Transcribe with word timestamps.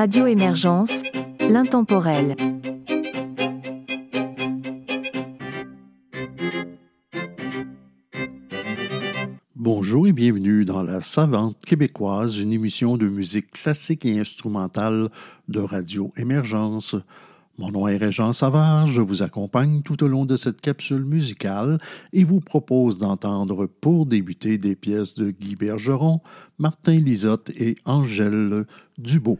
Radio 0.00 0.26
Émergence, 0.26 1.02
l'intemporel. 1.40 2.34
Bonjour 9.54 10.08
et 10.08 10.14
bienvenue 10.14 10.64
dans 10.64 10.82
La 10.82 11.02
Savante 11.02 11.58
québécoise, 11.66 12.38
une 12.38 12.54
émission 12.54 12.96
de 12.96 13.10
musique 13.10 13.50
classique 13.50 14.06
et 14.06 14.18
instrumentale 14.18 15.10
de 15.48 15.60
Radio 15.60 16.08
Émergence. 16.16 16.96
Mon 17.60 17.72
nom 17.72 17.88
est 17.88 17.98
Régent 17.98 18.32
Savard, 18.32 18.86
je 18.86 19.02
vous 19.02 19.22
accompagne 19.22 19.82
tout 19.82 20.02
au 20.02 20.08
long 20.08 20.24
de 20.24 20.34
cette 20.34 20.62
capsule 20.62 21.04
musicale 21.04 21.76
et 22.14 22.24
vous 22.24 22.40
propose 22.40 22.98
d'entendre 22.98 23.66
pour 23.66 24.06
débuter 24.06 24.56
des 24.56 24.74
pièces 24.74 25.14
de 25.14 25.30
Guy 25.30 25.56
Bergeron, 25.56 26.22
Martin 26.58 26.94
Lisotte 26.94 27.50
et 27.60 27.76
Angèle 27.84 28.64
Dubo. 28.96 29.38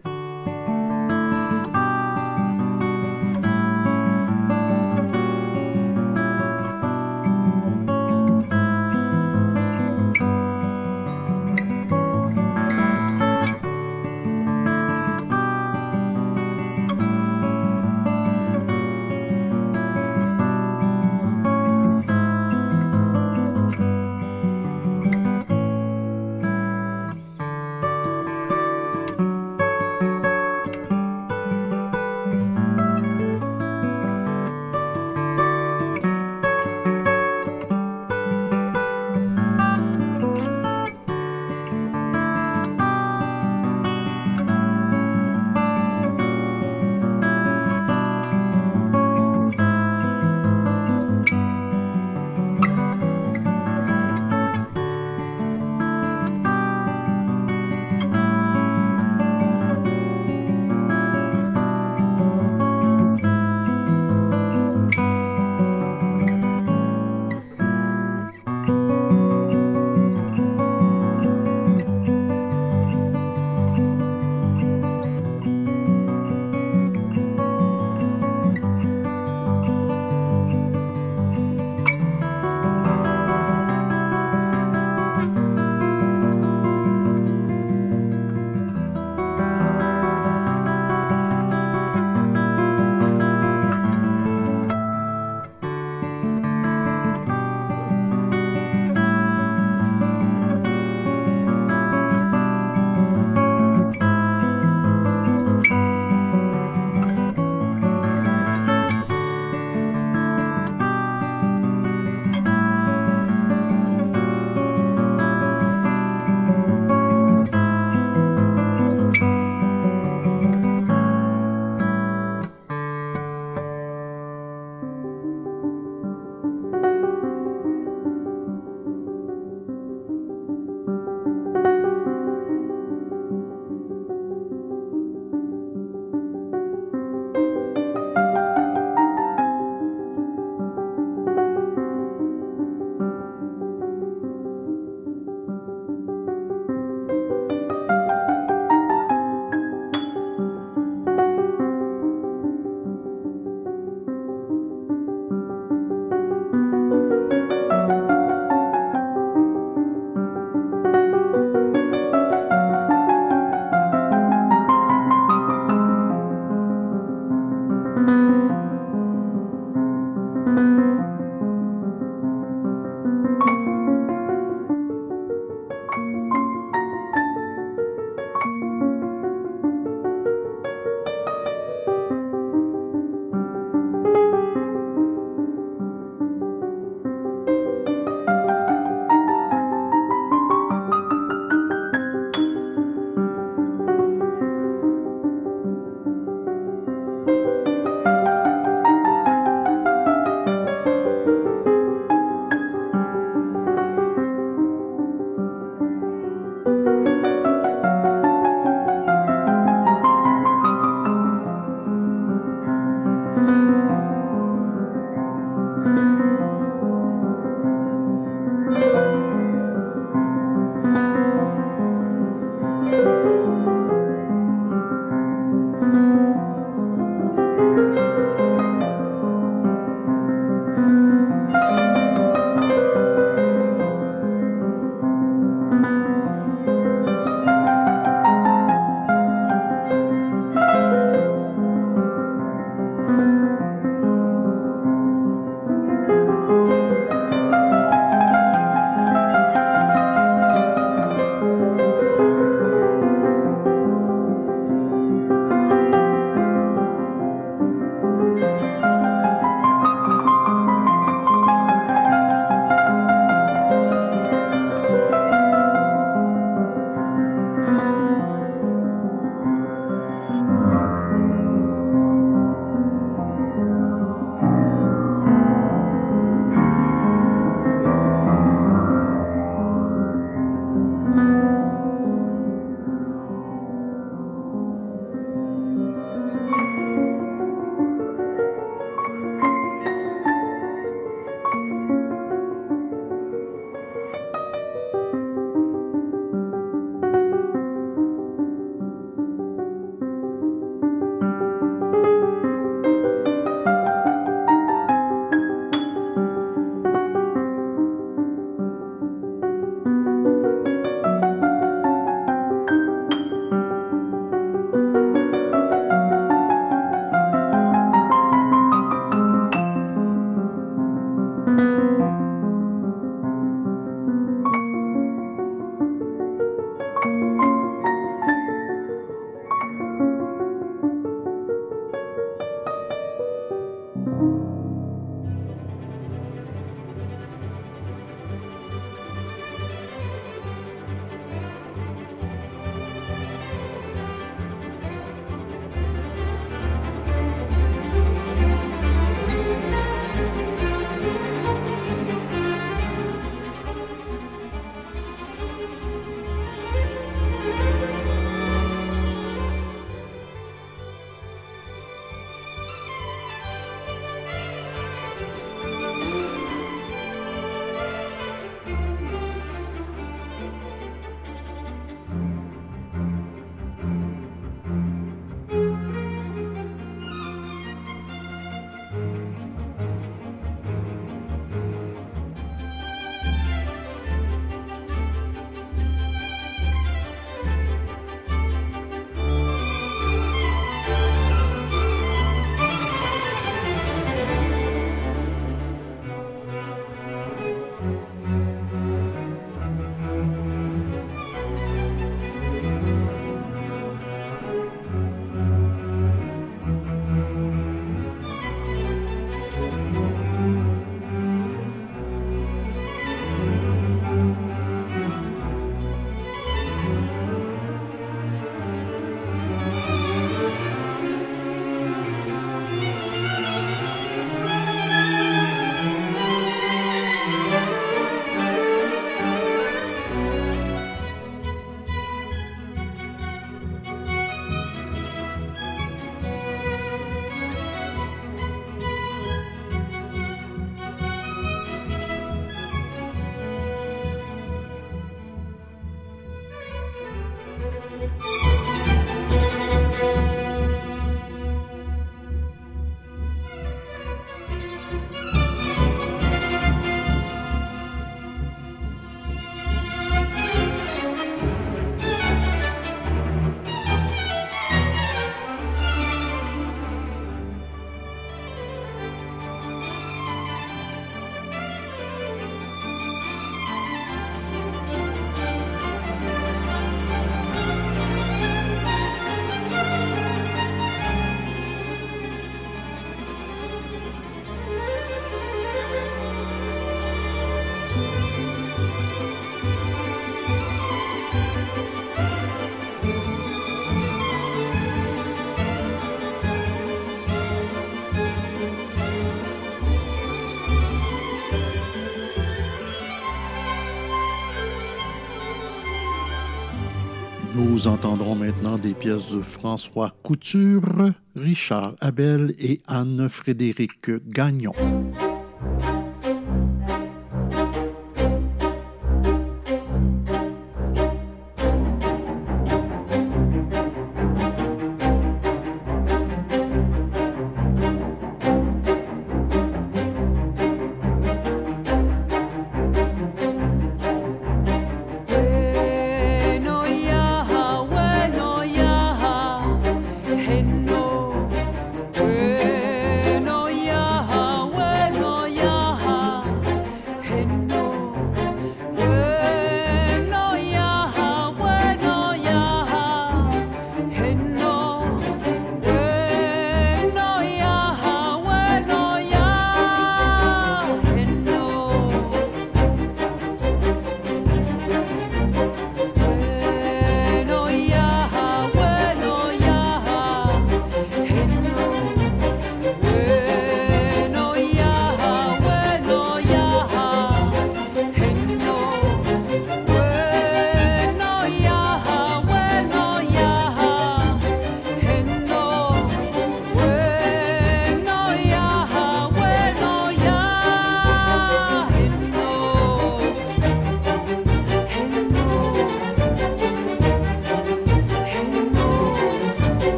Entendrons 507.91 508.37
maintenant 508.37 508.79
des 508.79 508.95
pièces 508.95 509.33
de 509.33 509.41
François 509.41 510.13
Couture, 510.23 511.11
Richard 511.35 511.97
Abel 512.01 512.55
et 512.61 512.79
Anne-Frédéric 512.87 514.11
Gagnon. 514.29 514.75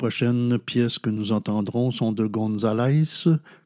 Prochaines 0.00 0.58
pièces 0.58 0.98
que 0.98 1.10
nous 1.10 1.30
entendrons 1.30 1.90
sont 1.90 2.12
de 2.12 2.24
Gonzalez, 2.24 3.02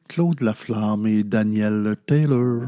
Claude 0.09 0.41
Laflamme 0.41 1.07
et 1.07 1.23
Daniel 1.23 1.95
Taylor. 2.05 2.63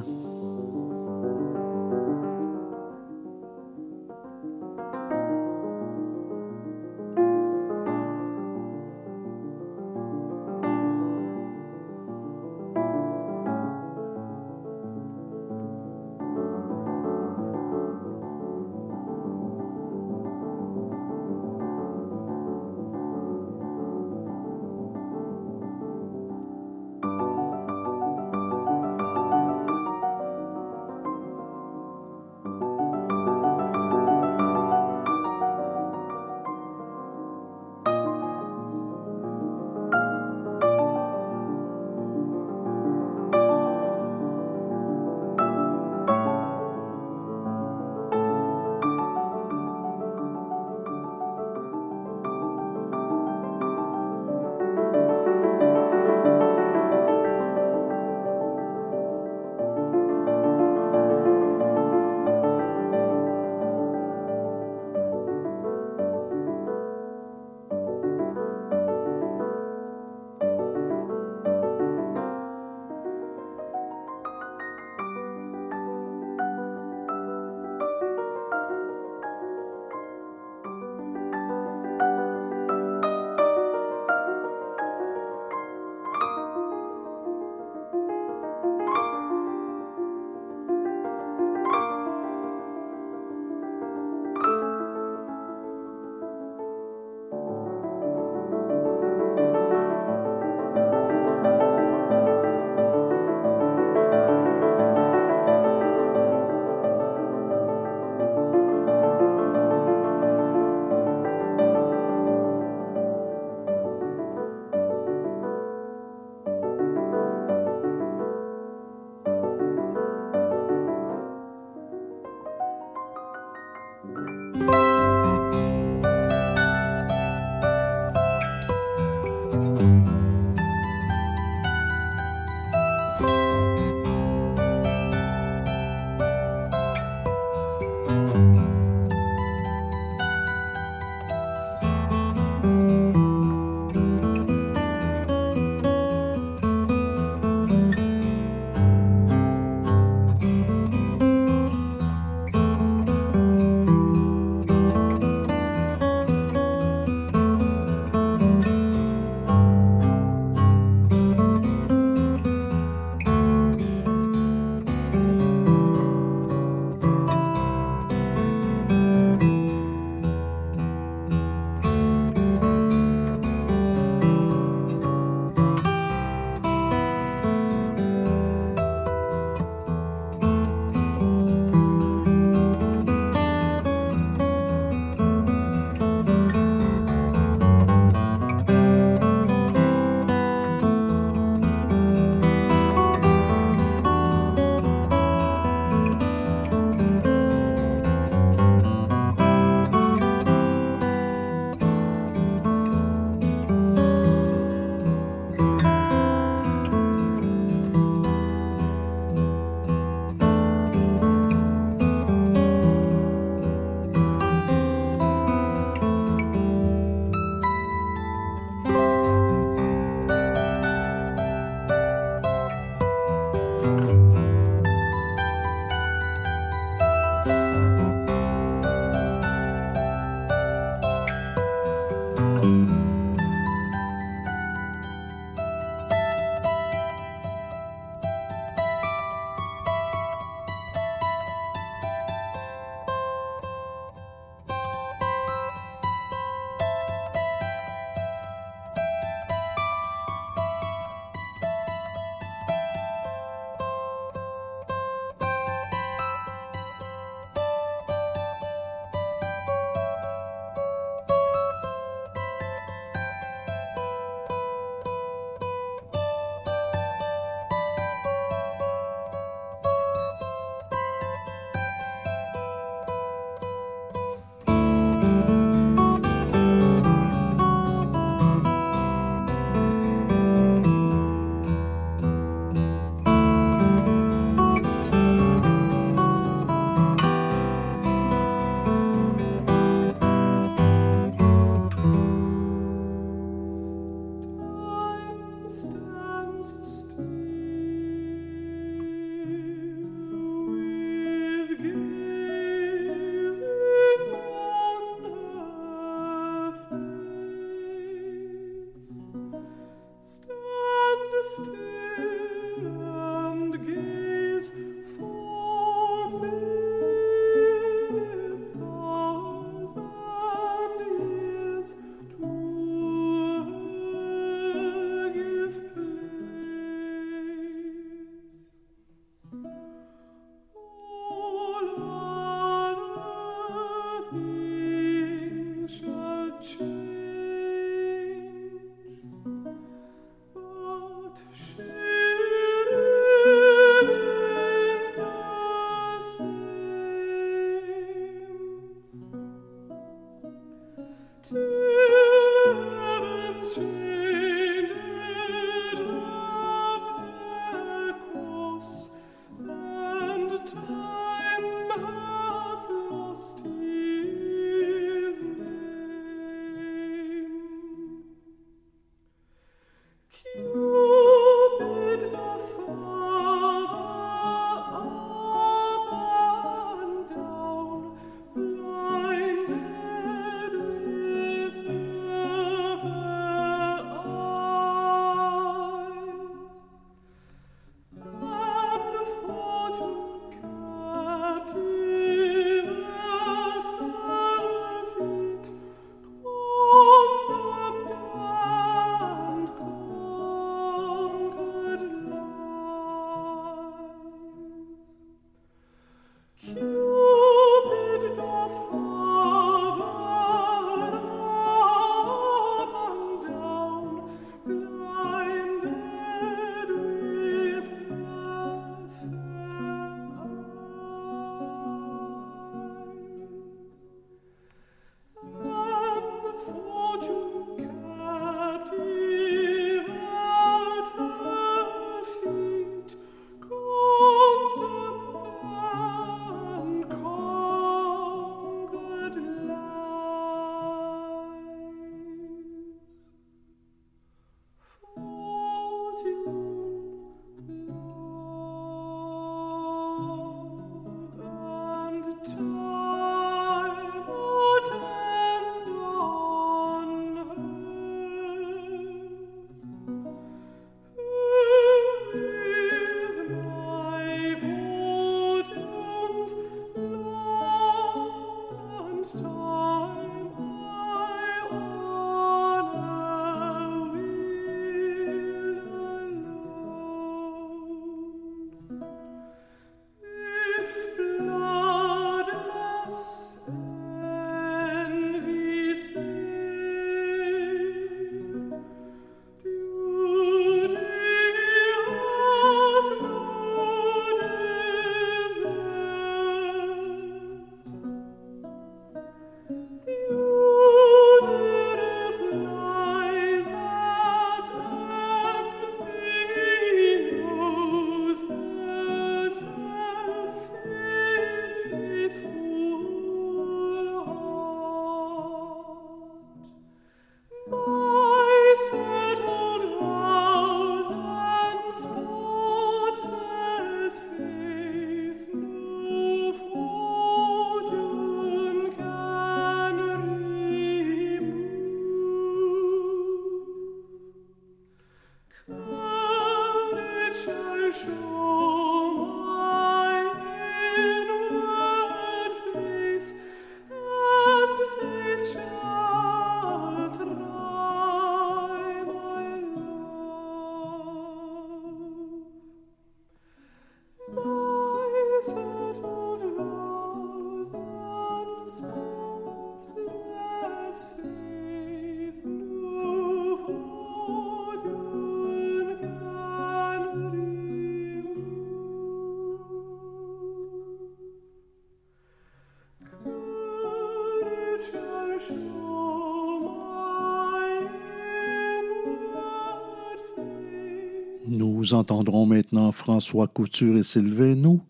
Nous 581.87 581.93
entendrons 581.93 582.45
maintenant 582.45 582.91
François 582.91 583.47
Couture 583.47 583.95
et 583.95 584.03
Sylvain 584.03 584.55
nous, 584.55 584.81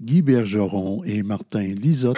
Guy 0.00 0.22
Bergeron 0.22 1.02
et 1.04 1.22
Martin 1.22 1.60
Lisotte. 1.60 2.16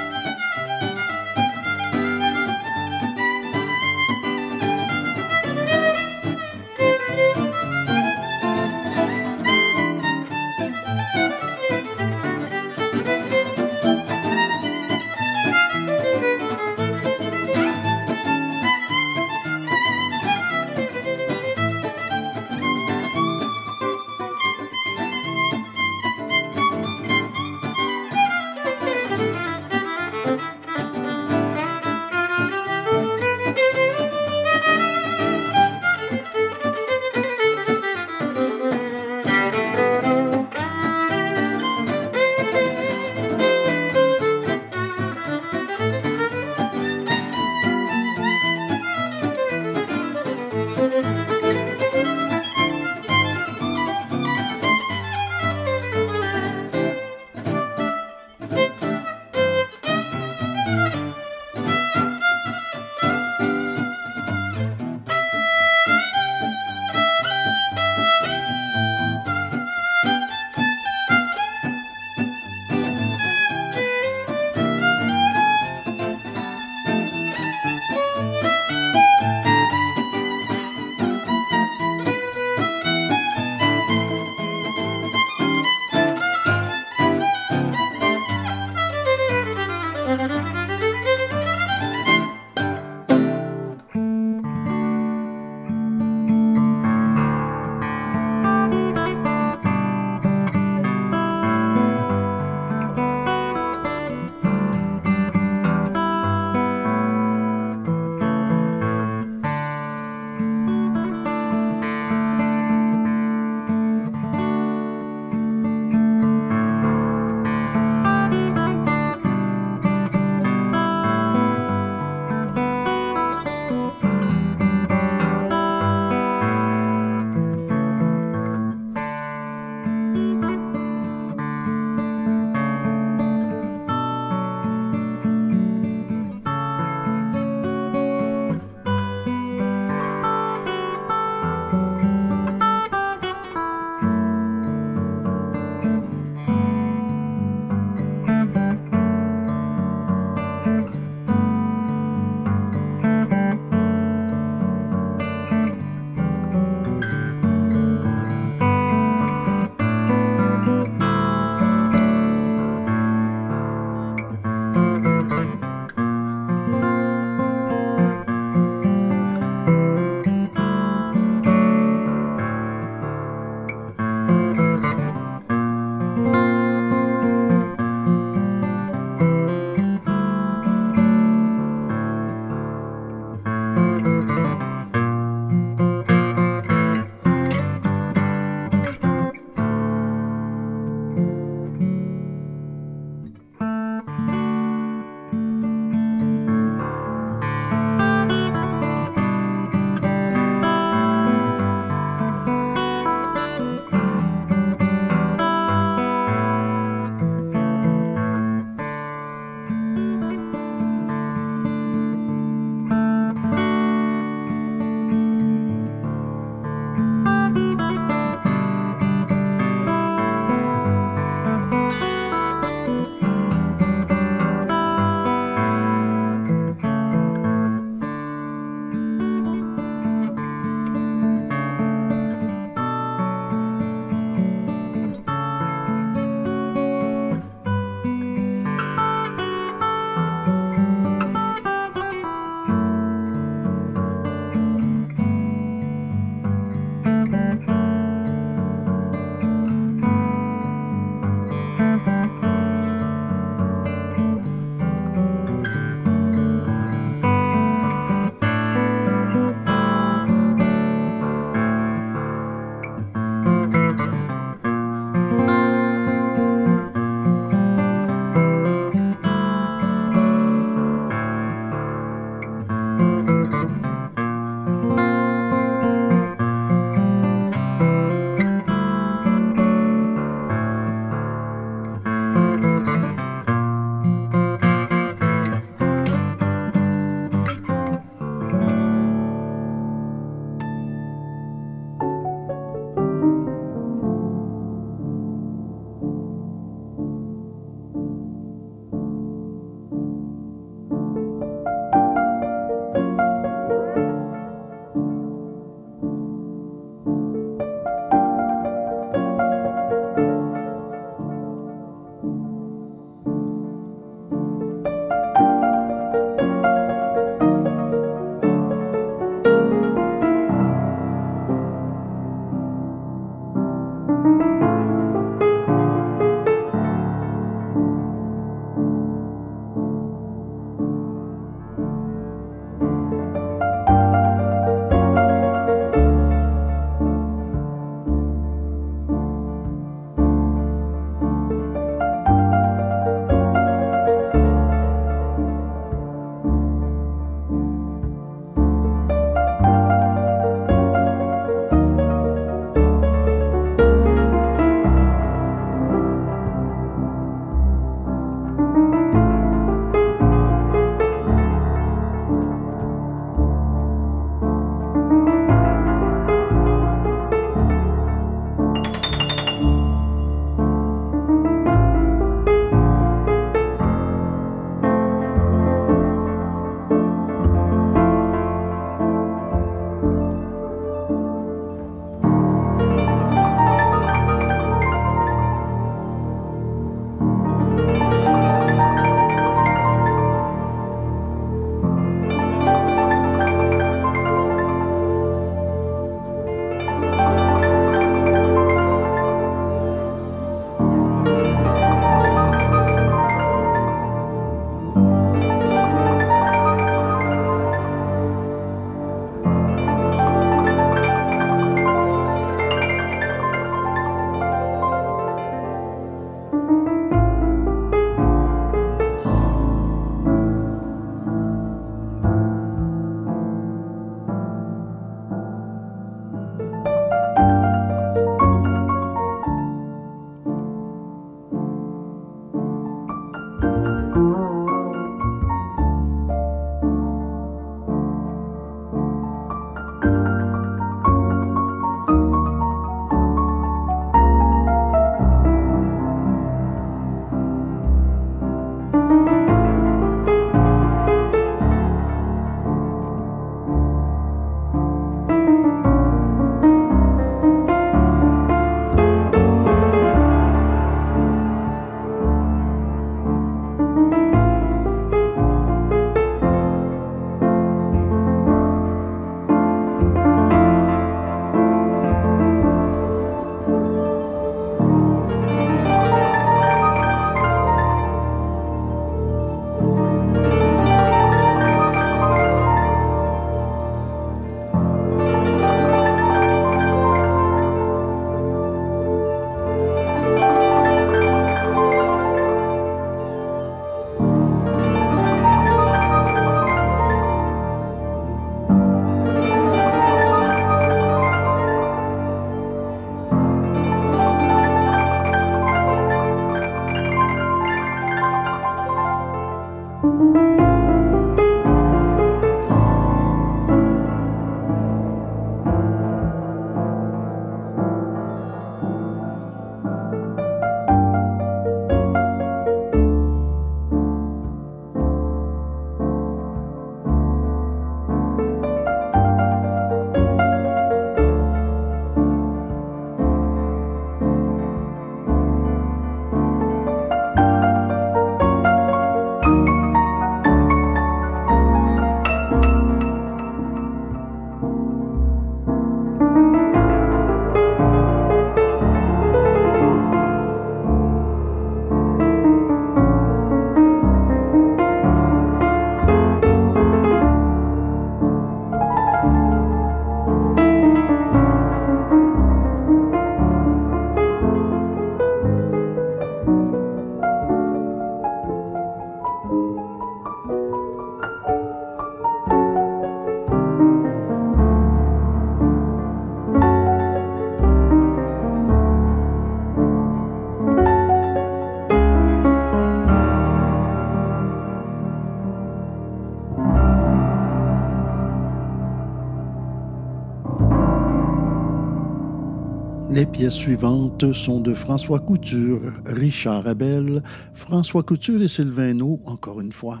Les 593.22 593.26
pièces 593.26 593.54
suivantes 593.54 594.32
sont 594.32 594.58
de 594.58 594.74
François 594.74 595.20
Couture, 595.20 595.92
Richard 596.06 596.66
Abel, 596.66 597.22
François 597.52 598.02
Couture 598.02 598.42
et 598.42 598.48
Sylvain 598.48 598.98
encore 599.26 599.60
une 599.60 599.70
fois. 599.70 600.00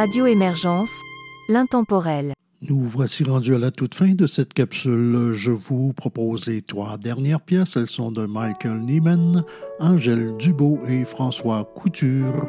Radio 0.00 0.24
Émergence, 0.24 1.02
l'intemporel. 1.50 2.32
Nous 2.62 2.80
voici 2.80 3.22
rendus 3.22 3.54
à 3.54 3.58
la 3.58 3.70
toute 3.70 3.94
fin 3.94 4.14
de 4.14 4.26
cette 4.26 4.54
capsule. 4.54 5.34
Je 5.34 5.50
vous 5.50 5.92
propose 5.92 6.46
les 6.46 6.62
trois 6.62 6.96
dernières 6.96 7.42
pièces. 7.42 7.76
Elles 7.76 7.86
sont 7.86 8.10
de 8.10 8.24
Michael 8.24 8.80
Neiman, 8.80 9.44
Angèle 9.78 10.34
Dubo 10.38 10.78
et 10.88 11.04
François 11.04 11.70
Couture. 11.74 12.48